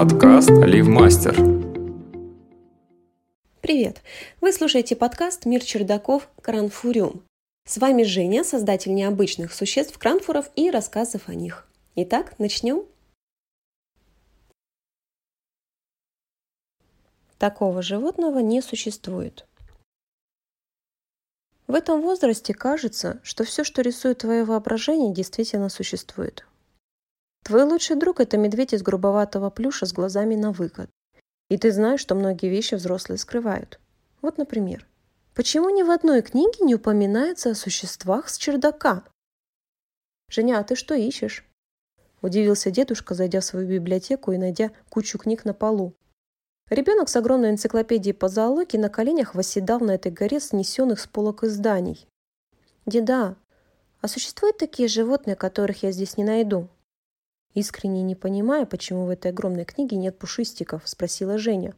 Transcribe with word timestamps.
Подкаст 0.00 0.48
«Оливмастер». 0.48 1.36
Привет! 3.60 4.00
Вы 4.40 4.54
слушаете 4.54 4.96
подкаст 4.96 5.44
«Мир 5.44 5.62
чердаков. 5.62 6.30
Кранфуриум». 6.40 7.22
С 7.66 7.76
вами 7.76 8.04
Женя, 8.04 8.42
создатель 8.42 8.94
необычных 8.94 9.52
существ 9.52 9.98
кранфуров 9.98 10.50
и 10.56 10.70
рассказов 10.70 11.28
о 11.28 11.34
них. 11.34 11.68
Итак, 11.96 12.38
начнем. 12.38 12.86
Такого 17.36 17.82
животного 17.82 18.38
не 18.38 18.62
существует. 18.62 19.46
В 21.66 21.74
этом 21.74 22.00
возрасте 22.00 22.54
кажется, 22.54 23.20
что 23.22 23.44
все, 23.44 23.64
что 23.64 23.82
рисует 23.82 24.20
твое 24.20 24.44
воображение, 24.44 25.12
действительно 25.12 25.68
существует. 25.68 26.46
Твой 27.42 27.64
лучший 27.64 27.96
друг– 27.96 28.20
это 28.20 28.36
медведь 28.36 28.74
из 28.74 28.82
грубоватого 28.82 29.50
плюша 29.50 29.86
с 29.86 29.92
глазами 29.92 30.34
на 30.34 30.52
выкат. 30.52 30.90
И 31.48 31.58
ты 31.58 31.72
знаешь, 31.72 32.00
что 32.00 32.14
многие 32.14 32.48
вещи 32.48 32.74
взрослые 32.76 33.18
скрывают. 33.18 33.80
Вот, 34.22 34.38
например, 34.38 34.86
почему 35.34 35.70
ни 35.70 35.82
в 35.82 35.90
одной 35.90 36.22
книге 36.22 36.64
не 36.64 36.74
упоминается 36.76 37.50
о 37.50 37.54
существах 37.54 38.28
с 38.28 38.38
чердака? 38.38 39.04
«Женя, 40.28 40.60
а 40.60 40.64
ты 40.64 40.76
что 40.76 40.94
ищешь?» 40.94 41.44
Удивился 42.22 42.70
дедушка, 42.70 43.14
зайдя 43.14 43.40
в 43.40 43.44
свою 43.44 43.68
библиотеку 43.68 44.30
и 44.32 44.38
найдя 44.38 44.70
кучу 44.88 45.18
книг 45.18 45.44
на 45.44 45.54
полу. 45.54 45.94
Ребенок 46.68 47.08
с 47.08 47.16
огромной 47.16 47.50
энциклопедией 47.50 48.14
по 48.14 48.28
зоологии 48.28 48.76
на 48.76 48.88
коленях 48.88 49.34
восседал 49.34 49.80
на 49.80 49.92
этой 49.92 50.12
горе 50.12 50.38
снесенных 50.38 51.00
с 51.00 51.06
полок 51.08 51.42
изданий. 51.42 52.06
«Деда, 52.86 53.36
а 54.00 54.08
существуют 54.08 54.58
такие 54.58 54.86
животные, 54.88 55.34
которых 55.34 55.82
я 55.82 55.90
здесь 55.90 56.16
не 56.16 56.22
найду?» 56.22 56.68
Искренне 57.54 58.02
не 58.02 58.14
понимая, 58.14 58.64
почему 58.66 59.06
в 59.06 59.10
этой 59.10 59.30
огромной 59.32 59.64
книге 59.64 59.96
нет 59.96 60.18
пушистиков, 60.18 60.82
спросила 60.84 61.38
Женя. 61.38 61.74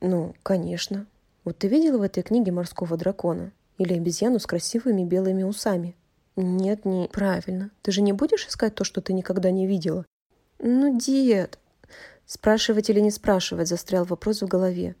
«Ну, 0.00 0.34
конечно. 0.42 1.06
Вот 1.44 1.58
ты 1.58 1.68
видела 1.68 1.98
в 1.98 2.02
этой 2.02 2.22
книге 2.22 2.52
морского 2.52 2.96
дракона? 2.96 3.52
Или 3.78 3.94
обезьяну 3.94 4.38
с 4.38 4.46
красивыми 4.46 5.04
белыми 5.04 5.42
усами?» 5.42 5.96
«Нет, 6.36 6.84
не... 6.84 7.08
Правильно. 7.08 7.70
Ты 7.82 7.92
же 7.92 8.02
не 8.02 8.12
будешь 8.12 8.46
искать 8.46 8.74
то, 8.74 8.84
что 8.84 9.00
ты 9.00 9.12
никогда 9.12 9.50
не 9.50 9.66
видела?» 9.66 10.06
«Ну, 10.58 10.98
дед, 10.98 11.58
Спрашивать 12.30 12.88
или 12.88 13.00
не 13.00 13.10
спрашивать 13.10 13.66
застрял 13.66 14.04
вопрос 14.04 14.40
в 14.40 14.46
голове. 14.46 14.94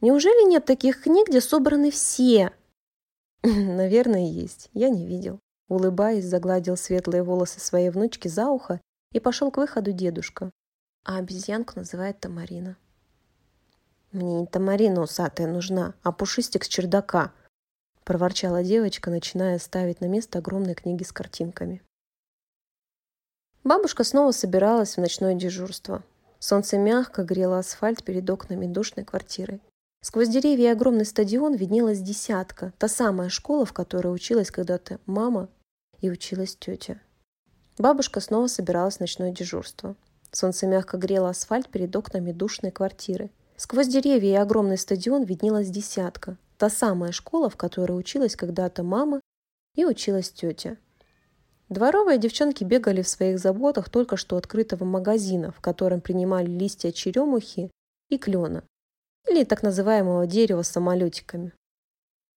Неужели 0.00 0.48
нет 0.48 0.64
таких 0.64 1.02
книг, 1.02 1.28
где 1.28 1.42
собраны 1.42 1.90
все? 1.90 2.50
Наверное, 3.42 4.26
есть. 4.26 4.70
Я 4.72 4.88
не 4.88 5.06
видел. 5.06 5.38
Улыбаясь, 5.72 6.26
загладил 6.26 6.76
светлые 6.76 7.22
волосы 7.22 7.58
своей 7.58 7.88
внучки 7.88 8.28
за 8.28 8.48
ухо 8.48 8.78
и 9.10 9.20
пошел 9.20 9.50
к 9.50 9.56
выходу 9.56 9.90
дедушка. 9.90 10.50
А 11.02 11.16
обезьянку 11.16 11.78
называют 11.78 12.20
Тамарина. 12.20 12.76
«Мне 14.12 14.40
не 14.40 14.46
Тамарина 14.46 15.00
усатая 15.00 15.46
нужна, 15.46 15.94
а 16.02 16.12
пушистик 16.12 16.64
с 16.64 16.68
чердака»,– 16.68 17.32
проворчала 18.04 18.62
девочка, 18.62 19.08
начиная 19.08 19.58
ставить 19.58 20.02
на 20.02 20.08
место 20.08 20.40
огромные 20.40 20.74
книги 20.74 21.04
с 21.04 21.10
картинками. 21.10 21.80
Бабушка 23.64 24.04
снова 24.04 24.32
собиралась 24.32 24.98
в 24.98 25.00
ночное 25.00 25.34
дежурство. 25.34 26.04
Солнце 26.38 26.76
мягко 26.76 27.24
грело 27.24 27.58
асфальт 27.58 28.04
перед 28.04 28.28
окнами 28.28 28.66
душной 28.66 29.06
квартиры. 29.06 29.58
Сквозь 30.02 30.28
деревья 30.28 30.68
и 30.68 30.72
огромный 30.72 31.06
стадион 31.06 31.54
виднелась 31.54 32.02
десятка, 32.02 32.74
та 32.76 32.88
самая 32.88 33.30
школа, 33.30 33.64
в 33.64 33.72
которой 33.72 34.14
училась 34.14 34.50
когда-то 34.50 35.00
мама 35.06 35.48
и 36.02 36.10
училась 36.10 36.54
тетя. 36.56 37.00
Бабушка 37.78 38.20
снова 38.20 38.48
собиралась 38.48 38.98
в 38.98 39.00
ночное 39.00 39.32
дежурство. 39.32 39.96
Солнце 40.30 40.66
мягко 40.66 40.98
грело 40.98 41.30
асфальт 41.30 41.68
перед 41.68 41.96
окнами 41.96 42.32
душной 42.32 42.70
квартиры. 42.70 43.30
Сквозь 43.56 43.88
деревья 43.88 44.30
и 44.32 44.42
огромный 44.42 44.76
стадион 44.76 45.24
виднелась 45.24 45.70
десятка, 45.70 46.36
та 46.58 46.68
самая 46.68 47.12
школа, 47.12 47.48
в 47.48 47.56
которой 47.56 47.98
училась 47.98 48.36
когда-то 48.36 48.82
мама 48.82 49.20
и 49.74 49.84
училась 49.84 50.30
тетя. 50.30 50.76
Дворовые 51.68 52.18
девчонки 52.18 52.64
бегали 52.64 53.00
в 53.00 53.08
своих 53.08 53.38
заботах 53.38 53.88
только 53.88 54.18
что 54.18 54.36
открытого 54.36 54.84
магазина, 54.84 55.52
в 55.52 55.60
котором 55.60 56.02
принимали 56.02 56.46
листья 56.46 56.92
черемухи 56.92 57.70
и 58.10 58.18
клена, 58.18 58.64
или 59.26 59.44
так 59.44 59.62
называемого 59.62 60.26
дерева 60.26 60.62
с 60.62 60.68
самолетиками. 60.68 61.52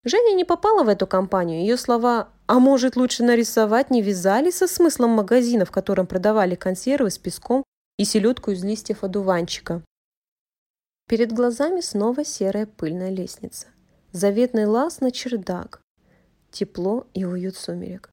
Женя 0.05 0.35
не 0.35 0.43
попала 0.43 0.83
в 0.83 0.89
эту 0.89 1.07
компанию. 1.07 1.61
Ее 1.61 1.77
слова 1.77 2.29
«а 2.45 2.59
может 2.59 2.97
лучше 2.97 3.23
нарисовать» 3.23 3.89
не 3.89 4.01
вязали 4.01 4.51
со 4.51 4.67
смыслом 4.67 5.11
магазина, 5.11 5.65
в 5.65 5.71
котором 5.71 6.07
продавали 6.07 6.55
консервы 6.55 7.09
с 7.09 7.17
песком 7.17 7.63
и 7.97 8.03
селедку 8.03 8.51
из 8.51 8.63
листьев 8.63 9.03
одуванчика. 9.03 9.81
Перед 11.07 11.31
глазами 11.31 11.79
снова 11.79 12.25
серая 12.25 12.65
пыльная 12.65 13.11
лестница. 13.11 13.67
Заветный 14.11 14.65
лаз 14.65 14.99
на 14.99 15.11
чердак. 15.11 15.81
Тепло 16.51 17.07
и 17.13 17.23
уют 17.23 17.55
сумерек. 17.55 18.09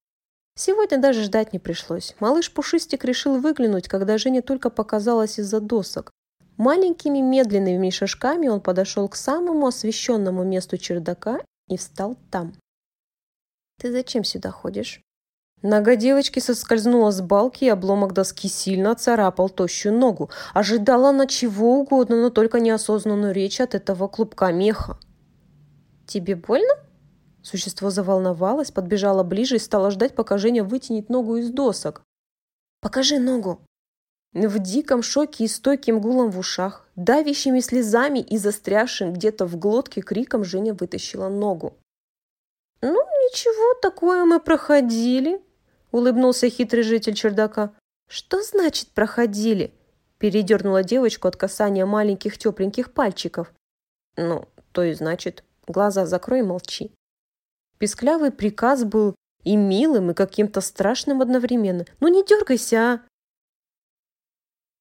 Сегодня 0.57 0.99
даже 0.99 1.22
ждать 1.22 1.53
не 1.53 1.59
пришлось. 1.59 2.15
Малыш 2.21 2.53
Пушистик 2.53 3.05
решил 3.05 3.39
выглянуть, 3.41 3.89
когда 3.89 4.17
Женя 4.19 4.43
только 4.43 4.71
показалась 4.71 5.39
из-за 5.39 5.61
досок. 5.61 6.11
Маленькими 6.57 7.19
медленными 7.19 7.91
шажками 7.91 8.49
он 8.49 8.61
подошел 8.61 9.09
к 9.09 9.17
самому 9.17 9.67
освещенному 9.67 10.45
месту 10.45 10.77
чердака 10.77 11.41
и 11.70 11.78
встал 11.78 12.19
там. 12.31 12.53
«Ты 13.78 13.91
зачем 13.92 14.25
сюда 14.25 14.50
ходишь?» 14.50 15.00
Нога 15.62 15.94
девочки 15.97 16.41
соскользнула 16.41 17.10
с 17.10 17.20
балки, 17.20 17.64
и 17.64 17.69
обломок 17.69 18.12
доски 18.12 18.48
сильно 18.48 18.94
царапал 18.94 19.50
тощую 19.50 19.94
ногу. 19.94 20.30
Ожидала 20.54 21.10
она 21.10 21.26
чего 21.26 21.78
угодно, 21.78 22.16
но 22.16 22.30
только 22.30 22.60
неосознанную 22.60 23.32
речь 23.34 23.60
от 23.60 23.75
этого 23.75 24.09
клубка 24.09 24.53
меха. 24.53 24.98
«Тебе 26.06 26.34
больно?» 26.34 26.75
Существо 27.42 27.91
заволновалось, 27.91 28.70
подбежало 28.70 29.22
ближе 29.22 29.56
и 29.56 29.59
стало 29.59 29.91
ждать, 29.91 30.14
пока 30.14 30.38
Женя 30.38 30.64
вытянет 30.64 31.09
ногу 31.09 31.36
из 31.36 31.50
досок. 31.50 32.03
«Покажи 32.80 33.19
ногу!» 33.19 33.60
В 34.32 34.60
диком 34.60 35.02
шоке 35.02 35.44
и 35.44 35.48
стойким 35.48 36.00
гулом 36.00 36.30
в 36.30 36.38
ушах, 36.38 36.86
давящими 36.94 37.58
слезами 37.58 38.20
и 38.20 38.38
застрявшим 38.38 39.12
где-то 39.12 39.44
в 39.44 39.56
глотке 39.58 40.02
криком 40.02 40.44
Женя 40.44 40.72
вытащила 40.72 41.28
ногу. 41.28 41.76
«Ну, 42.80 42.92
ничего, 42.92 43.74
такое 43.80 44.24
мы 44.24 44.38
проходили»,— 44.38 45.42
улыбнулся 45.91 46.48
хитрый 46.48 46.84
житель 46.84 47.14
чердака. 47.14 47.72
«Что 48.08 48.41
значит 48.42 48.91
проходили?»— 48.91 49.74
передернула 50.18 50.84
девочку 50.84 51.26
от 51.26 51.36
касания 51.36 51.84
маленьких 51.84 52.38
тепленьких 52.38 52.92
пальчиков. 52.92 53.52
«Ну, 54.16 54.48
то 54.70 54.84
и 54.84 54.94
значит, 54.94 55.42
глаза 55.66 56.06
закрой 56.06 56.41
и 56.41 56.42
молчи». 56.42 56.92
Песклявый 57.78 58.30
приказ 58.30 58.84
был 58.84 59.16
и 59.42 59.56
милым, 59.56 60.12
и 60.12 60.14
каким-то 60.14 60.60
страшным 60.60 61.20
одновременно. 61.20 61.84
«Ну 61.98 62.06
не 62.06 62.24
дергайся, 62.24 62.76
а!» 62.76 63.09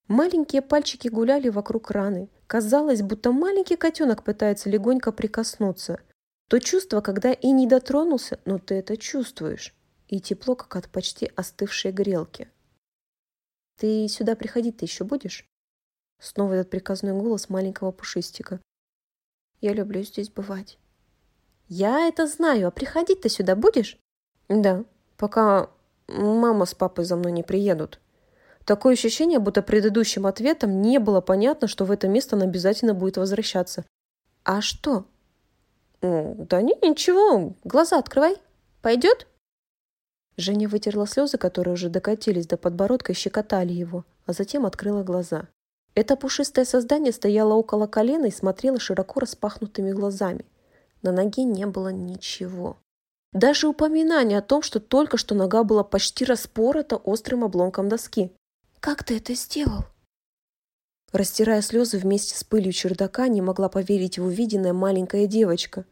Маленькие 0.10 0.62
пальчики 0.62 1.08
гуляли 1.08 1.48
вокруг 1.48 1.92
раны. 1.92 2.30
Казалось, 2.48 3.02
будто 3.02 3.32
маленький 3.32 3.78
котенок 3.78 4.24
пытается 4.24 4.70
легонько 4.70 5.14
прикоснуться. 5.14 6.02
То 6.50 6.60
чувство, 6.60 7.00
когда 7.00 7.32
и 7.32 7.52
не 7.52 7.68
дотронулся, 7.68 8.42
но 8.44 8.60
ты 8.60 8.76
это 8.76 8.98
чувствуешь. 8.98 9.74
И 10.10 10.20
тепло, 10.20 10.56
как 10.56 10.76
от 10.76 10.90
почти 10.90 11.32
остывшей 11.38 11.94
грелки. 11.94 12.50
«Ты 13.78 14.10
сюда 14.10 14.36
приходить-то 14.36 14.84
еще 14.84 15.06
будешь?» 15.06 15.48
Снова 16.20 16.54
этот 16.56 16.70
приказной 16.70 17.14
голос 17.14 17.48
маленького 17.48 17.92
пушистика. 17.92 18.60
«Я 19.62 19.74
люблю 19.74 20.04
здесь 20.04 20.30
бывать». 20.30 20.78
Я 21.72 22.08
это 22.08 22.26
знаю, 22.26 22.68
а 22.68 22.72
приходить 22.72 23.22
ты 23.22 23.30
сюда 23.30 23.56
будешь? 23.56 24.00
Да, 24.48 24.86
пока 25.18 25.70
мама 26.08 26.66
с 26.66 26.74
папой 26.74 27.06
за 27.06 27.16
мной 27.16 27.32
не 27.32 27.44
приедут. 27.44 28.00
Такое 28.70 28.94
ощущение, 28.94 29.40
будто 29.40 29.64
предыдущим 29.64 30.28
ответом 30.28 30.84
не 30.84 31.00
было 31.00 31.22
понятно, 31.22 31.68
что 31.68 31.86
в 31.86 31.92
это 31.92 32.08
место 32.08 32.36
он 32.36 32.44
обязательно 32.44 32.94
будет 32.94 33.18
возвращаться. 33.18 33.84
А 34.44 34.62
что? 34.62 35.06
Да 36.04 36.62
не, 36.62 36.76
ничего, 36.88 37.56
глаза 37.64 37.98
открывай. 37.98 38.38
Пойдет? 38.84 39.26
Женя 40.38 40.70
вытерла 40.70 41.08
слезы, 41.08 41.40
которые 41.40 41.74
уже 41.74 41.90
докатились 41.90 42.46
до 42.46 42.58
подбородка 42.58 43.14
и 43.14 43.16
щекотали 43.16 43.74
его, 43.74 44.06
а 44.28 44.34
затем 44.34 44.68
открыла 44.68 45.02
глаза. 45.02 45.48
Это 45.96 46.16
пушистое 46.16 46.64
создание 46.64 47.12
стояло 47.12 47.56
около 47.56 47.88
колена 47.88 48.28
и 48.28 48.32
смотрело 48.32 48.80
широко 48.80 49.20
распахнутыми 49.20 49.94
глазами. 49.94 50.46
На 51.02 51.12
ноге 51.12 51.44
не 51.44 51.66
было 51.66 51.88
ничего. 51.88 52.78
Даже 53.34 53.68
упоминание 53.68 54.38
о 54.38 54.44
том, 54.44 54.62
что 54.62 54.80
только 54.80 55.18
что 55.18 55.34
нога 55.34 55.64
была 55.64 55.84
почти 55.84 56.24
распорота 56.24 56.98
острым 56.98 57.44
обломком 57.44 57.90
доски. 57.90 58.32
«Как 58.80 59.04
ты 59.04 59.18
это 59.18 59.34
сделал?» 59.36 59.86
Растирая 61.12 61.62
слезы 61.62 61.98
вместе 61.98 62.38
с 62.38 62.44
пылью 62.44 62.72
чердака, 62.72 63.28
не 63.28 63.42
могла 63.42 63.68
поверить 63.70 64.20
в 64.20 64.26
увиденное 64.26 64.74
маленькая 64.74 65.28
девочка. 65.28 65.86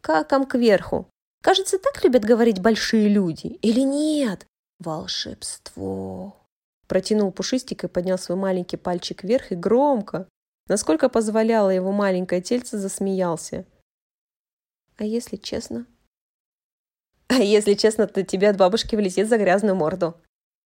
«Каком 0.00 0.46
кверху? 0.46 1.08
Кажется, 1.42 1.78
так 1.78 2.02
любят 2.02 2.24
говорить 2.24 2.60
большие 2.60 3.08
люди. 3.08 3.58
Или 3.62 3.80
нет? 3.80 4.46
Волшебство!» 4.78 6.44
протянул 6.86 7.32
пушистик 7.32 7.84
и 7.84 7.88
поднял 7.88 8.18
свой 8.18 8.38
маленький 8.38 8.76
пальчик 8.76 9.24
вверх 9.24 9.52
и 9.52 9.56
громко, 9.56 10.28
насколько 10.68 11.08
позволяло 11.08 11.70
его 11.70 11.92
маленькое 11.92 12.40
тельце, 12.40 12.78
засмеялся. 12.78 13.66
«А 14.96 15.04
если 15.04 15.36
честно?» 15.36 15.86
«А 17.26 17.34
если 17.34 17.74
честно, 17.74 18.06
то 18.06 18.22
тебе 18.22 18.50
от 18.50 18.56
бабушки 18.56 18.94
влетит 18.94 19.28
за 19.28 19.38
грязную 19.38 19.74
морду!» 19.74 20.14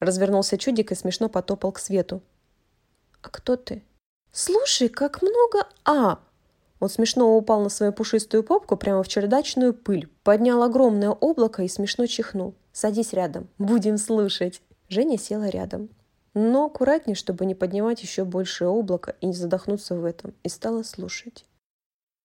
Развернулся 0.01 0.59
чудик 0.59 0.93
и 0.93 0.95
смешно 0.95 1.29
потопал 1.29 1.73
к 1.73 1.79
свету. 1.79 2.23
«А 3.23 3.29
кто 3.29 3.57
ты?» 3.57 3.83
«Слушай, 4.33 4.89
как 4.89 5.23
много 5.23 5.67
«а». 5.85 6.21
Он 6.81 6.89
смешно 6.89 7.37
упал 7.37 7.61
на 7.63 7.69
свою 7.69 7.93
пушистую 7.93 8.45
попку 8.45 8.77
прямо 8.77 9.03
в 9.03 9.09
чердачную 9.09 9.75
пыль, 9.75 10.09
поднял 10.23 10.63
огромное 10.63 11.11
облако 11.11 11.63
и 11.63 11.69
смешно 11.69 12.07
чихнул. 12.07 12.55
«Садись 12.73 13.13
рядом, 13.13 13.49
будем 13.59 13.99
слушать». 13.99 14.63
Женя 14.89 15.19
села 15.19 15.49
рядом, 15.49 15.91
но 16.35 16.67
аккуратнее, 16.67 17.15
чтобы 17.15 17.45
не 17.45 17.55
поднимать 17.55 18.03
еще 18.03 18.25
большее 18.25 18.69
облако 18.69 19.17
и 19.21 19.27
не 19.27 19.35
задохнуться 19.35 19.97
в 19.97 20.05
этом, 20.05 20.35
и 20.43 20.49
стала 20.49 20.83
слушать. 20.83 21.45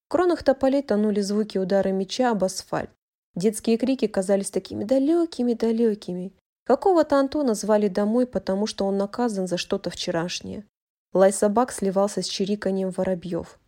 В 0.05 0.11
кронах 0.11 0.43
тополей 0.43 0.83
тонули 0.83 1.21
звуки 1.21 1.57
удара 1.57 1.89
меча 1.89 2.31
об 2.31 2.43
асфальт. 2.43 2.91
Детские 3.35 3.77
крики 3.77 4.07
казались 4.07 4.51
такими 4.51 4.83
далекими-далекими. 4.83 6.31
Какого-то 6.65 7.17
Антона 7.17 7.55
звали 7.55 7.87
домой, 7.87 8.25
потому 8.25 8.67
что 8.67 8.85
он 8.85 8.97
наказан 8.97 9.47
за 9.47 9.57
что-то 9.57 9.89
вчерашнее. 9.89 10.65
Лай 11.13 11.33
собак 11.33 11.71
сливался 11.71 12.21
с 12.21 12.27
чириканием 12.27 12.89
воробьев. 12.91 13.59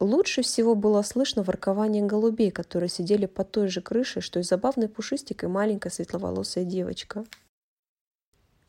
Лучше 0.00 0.42
всего 0.42 0.76
было 0.76 1.02
слышно 1.02 1.42
воркование 1.42 2.04
голубей, 2.04 2.52
которые 2.52 2.88
сидели 2.88 3.26
под 3.26 3.50
той 3.50 3.66
же 3.66 3.82
крышей, 3.82 4.22
что 4.22 4.38
и 4.38 4.44
забавный 4.44 4.88
пушистик 4.88 5.42
и 5.42 5.48
маленькая 5.48 5.90
светловолосая 5.90 6.64
девочка. 6.64 7.24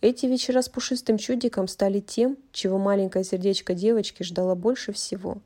Эти 0.02 0.26
вечера 0.26 0.62
с 0.62 0.70
пушистым 0.70 1.20
чудиком 1.20 1.68
стали 1.68 2.00
тем, 2.00 2.38
чего 2.52 2.80
маленькое 2.80 3.24
сердечко 3.24 3.76
девочки 3.76 4.24
ждало 4.24 4.56
больше 4.56 4.92
всего. 4.92 5.42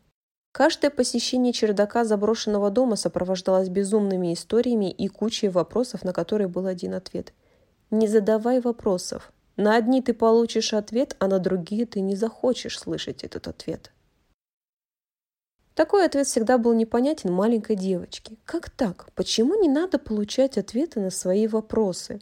Каждое 0.54 0.92
посещение 0.92 1.52
чердака 1.52 2.06
заброшенного 2.06 2.70
дома 2.70 2.96
сопровождалось 2.96 3.70
безумными 3.70 4.34
историями 4.34 4.92
и 4.92 5.08
кучей 5.08 5.50
вопросов, 5.50 6.04
на 6.04 6.14
которые 6.14 6.48
был 6.48 6.68
один 6.68 6.94
ответ. 6.94 7.34
Не 7.94 8.08
задавай 8.08 8.60
вопросов. 8.60 9.32
На 9.56 9.76
одни 9.76 10.02
ты 10.02 10.16
получишь 10.16 10.74
ответ, 10.74 11.16
а 11.20 11.28
на 11.28 11.38
другие 11.38 11.86
ты 11.86 12.02
не 12.02 12.16
захочешь 12.16 12.80
слышать 12.80 13.24
этот 13.24 13.48
ответ. 13.48 13.92
Такой 15.76 16.04
ответ 16.04 16.26
всегда 16.26 16.58
был 16.58 16.74
непонятен 16.74 17.32
маленькой 17.32 17.76
девочке. 17.76 18.36
Как 18.46 18.72
так? 18.72 19.14
Почему 19.14 19.62
не 19.62 19.70
надо 19.70 20.00
получать 20.00 20.58
ответы 20.58 21.02
на 21.02 21.12
свои 21.12 21.46
вопросы? 21.46 22.20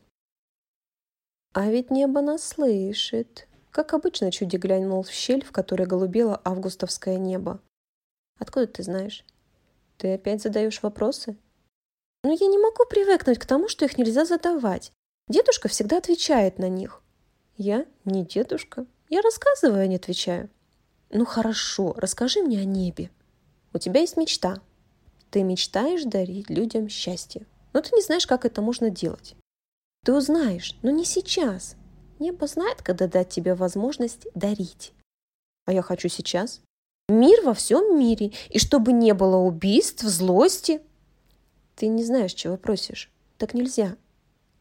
А 1.53 1.71
ведь 1.71 1.89
небо 1.89 2.19
нас 2.19 2.43
слышит. 2.43 3.47
Как 3.69 3.93
обычно, 3.93 4.29
чуди 4.29 4.57
глянул 4.57 5.03
в 5.03 5.09
щель, 5.09 5.45
в 5.45 5.53
которой 5.53 5.87
голубело 5.87 6.41
августовское 6.43 7.17
небо. 7.17 7.61
Откуда 8.39 8.67
ты 8.67 8.83
знаешь? 8.83 9.23
Ты 9.97 10.15
опять 10.15 10.41
задаешь 10.41 10.83
вопросы? 10.83 11.37
Но 12.25 12.31
ну, 12.31 12.37
я 12.37 12.47
не 12.47 12.57
могу 12.57 12.83
привыкнуть 12.89 13.39
к 13.39 13.45
тому, 13.45 13.69
что 13.69 13.85
их 13.85 13.97
нельзя 13.97 14.25
задавать. 14.25 14.91
Дедушка 15.27 15.67
всегда 15.67 15.97
отвечает 15.97 16.59
на 16.59 16.69
них. 16.69 17.01
Я 17.57 17.85
не 18.05 18.25
дедушка. 18.25 18.85
Я 19.09 19.21
рассказываю, 19.21 19.83
а 19.83 19.87
не 19.87 19.97
отвечаю. 19.97 20.49
Ну 21.09 21.25
хорошо, 21.25 21.93
расскажи 21.97 22.41
мне 22.41 22.59
о 22.59 22.65
небе. 22.65 23.11
У 23.73 23.77
тебя 23.77 24.01
есть 24.01 24.17
мечта. 24.17 24.61
Ты 25.29 25.43
мечтаешь 25.43 26.03
дарить 26.03 26.49
людям 26.49 26.89
счастье. 26.89 27.45
Но 27.73 27.81
ты 27.81 27.95
не 27.95 28.01
знаешь, 28.01 28.27
как 28.27 28.45
это 28.45 28.61
можно 28.61 28.89
делать. 28.89 29.35
Ты 30.03 30.13
узнаешь, 30.13 30.77
но 30.81 30.91
не 30.91 31.05
сейчас. 31.05 31.75
Небо 32.19 32.47
знает, 32.47 32.81
когда 32.81 33.07
дать 33.07 33.29
тебе 33.29 33.53
возможность 33.53 34.27
дарить. 34.33 34.93
А 35.65 35.73
я 35.73 35.81
хочу 35.81 36.09
сейчас. 36.09 36.61
Мир 37.07 37.41
во 37.43 37.53
всем 37.53 37.99
мире, 37.99 38.31
и 38.49 38.57
чтобы 38.57 38.93
не 38.93 39.13
было 39.13 39.37
убийств, 39.37 40.03
злости. 40.03 40.81
Ты 41.75 41.87
не 41.87 42.03
знаешь, 42.03 42.33
чего 42.33 42.57
просишь. 42.57 43.11
Так 43.37 43.53
нельзя. 43.53 43.97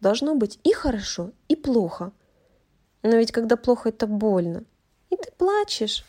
Должно 0.01 0.35
быть 0.35 0.59
и 0.65 0.73
хорошо, 0.73 1.33
и 1.49 1.57
плохо. 1.57 2.13
Но 3.03 3.17
ведь 3.17 3.33
когда 3.33 3.57
плохо, 3.57 3.91
это 3.91 4.07
больно. 4.07 4.65
И 5.11 5.17
ты 5.17 5.31
плачешь. 5.37 6.05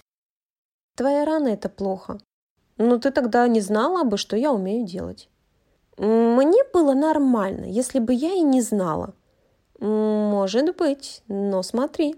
Твоя 0.96 1.26
рана– 1.26 1.48
это 1.50 1.70
плохо. 1.70 2.20
Но 2.78 2.98
ты 2.98 3.12
тогда 3.12 3.48
не 3.48 3.62
знала 3.62 4.04
бы, 4.04 4.18
что 4.18 4.36
я 4.36 4.52
умею 4.52 4.86
делать. 4.86 5.30
Мне 5.98 6.64
было 6.74 6.94
нормально, 6.94 7.66
если 7.66 8.00
бы 8.00 8.14
я 8.14 8.34
и 8.34 8.42
не 8.42 8.62
знала. 8.62 9.14
Может 9.80 10.76
быть, 10.78 11.24
но 11.28 11.64
смотри. 11.64 12.16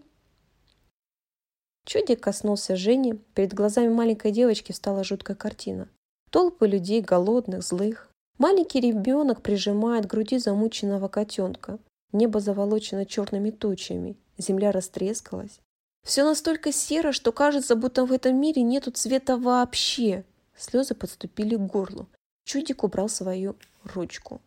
Чудик 1.86 2.22
коснулся 2.22 2.76
Жени. 2.76 3.14
Перед 3.34 3.54
глазами 3.54 3.90
маленькой 3.90 4.32
девочки 4.32 4.72
встала 4.72 5.04
жуткая 5.04 5.36
картина. 5.36 5.90
Толпы 6.30 6.68
людей, 6.68 7.02
голодных, 7.02 7.64
злых. 7.64 8.10
Маленький 8.38 8.80
ребенок 8.80 9.42
прижимает 9.42 10.06
к 10.06 10.10
груди 10.10 10.38
замученного 10.38 11.08
котенка. 11.08 11.80
Небо 12.12 12.40
заволочено 12.40 13.06
черными 13.06 13.52
тучами. 13.52 14.18
Земля 14.38 14.72
растрескалась. 14.72 15.60
Все 16.04 16.24
настолько 16.24 16.72
серо, 16.72 17.12
что 17.12 17.32
кажется, 17.32 17.76
будто 17.76 18.06
в 18.06 18.12
этом 18.12 18.36
мире 18.40 18.62
нету 18.62 18.92
цвета 18.92 19.38
вообще. 19.38 20.26
Слезы 20.56 20.96
подступили 20.96 21.56
к 21.56 21.62
горлу. 21.62 22.08
Чудик 22.44 22.84
убрал 22.84 23.08
свою 23.08 23.56
ручку. 23.84 24.42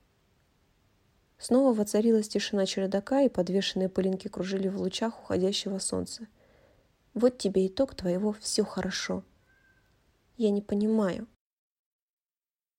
Снова 1.39 1.75
воцарилась 1.75 2.29
тишина 2.29 2.67
чердака, 2.67 3.23
и 3.23 3.29
подвешенные 3.29 3.89
пылинки 3.89 4.29
кружили 4.29 4.69
в 4.69 4.81
лучах 4.81 5.19
уходящего 5.21 5.79
солнца. 5.79 6.27
Вот 7.15 7.39
тебе 7.39 7.67
итог 7.67 7.95
твоего 7.95 8.33
«все 8.41 8.65
хорошо». 8.65 9.23
Я 10.37 10.51
не 10.51 10.61
понимаю. 10.61 11.27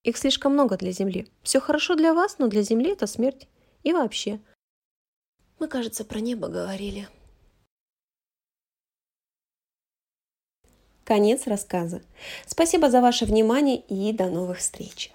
Их 0.07 0.15
слишком 0.15 0.53
много 0.53 0.77
для 0.77 0.93
Земли. 0.93 1.27
Все 1.43 1.59
хорошо 1.59 1.95
для 1.95 2.13
вас, 2.13 2.39
но 2.39 2.47
для 2.47 2.61
Земли 2.61 2.91
это 2.91 3.07
смерть. 3.07 3.45
И 3.83 3.91
вообще. 3.91 4.39
Мы, 5.59 5.67
кажется, 5.67 6.05
про 6.05 6.21
небо 6.21 6.47
говорили. 6.47 7.09
Конец 11.03 11.45
рассказа. 11.45 12.01
Спасибо 12.45 12.89
за 12.89 13.01
ваше 13.01 13.25
внимание 13.25 13.81
и 13.81 14.13
до 14.13 14.29
новых 14.29 14.59
встреч. 14.59 15.11